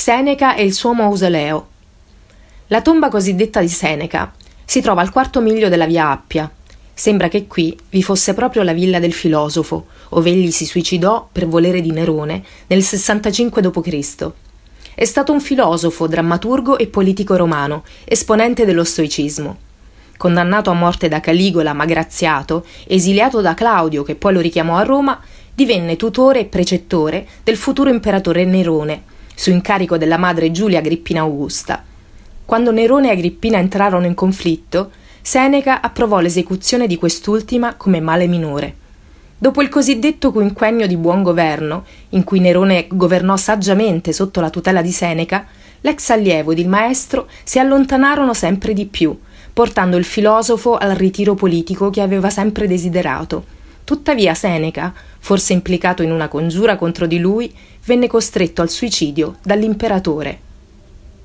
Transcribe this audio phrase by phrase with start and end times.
[0.00, 1.68] Seneca e il suo mausoleo.
[2.68, 4.32] La tomba cosiddetta di Seneca
[4.64, 6.50] si trova al quarto miglio della via Appia.
[6.94, 11.46] Sembra che qui vi fosse proprio la villa del filosofo, ove egli si suicidò per
[11.46, 14.30] volere di Nerone nel 65 d.C.
[14.94, 19.68] È stato un filosofo, drammaturgo e politico romano, esponente dello stoicismo
[20.16, 24.82] condannato a morte da Caligola ma graziato, esiliato da Claudio che poi lo richiamò a
[24.82, 25.18] Roma,
[25.54, 29.02] divenne tutore e precettore del futuro imperatore Nerone,
[29.40, 31.82] su incarico della madre Giulia Agrippina Augusta.
[32.44, 34.90] Quando Nerone e Agrippina entrarono in conflitto,
[35.22, 38.74] Seneca approvò l'esecuzione di quest'ultima come male minore.
[39.38, 44.82] Dopo il cosiddetto quinquennio di buon governo, in cui Nerone governò saggiamente sotto la tutela
[44.82, 45.46] di Seneca,
[45.80, 49.18] l'ex allievo ed il maestro si allontanarono sempre di più,
[49.54, 53.58] portando il filosofo al ritiro politico che aveva sempre desiderato.
[53.90, 57.52] Tuttavia Seneca, forse implicato in una congiura contro di lui,
[57.86, 60.49] venne costretto al suicidio dall'imperatore.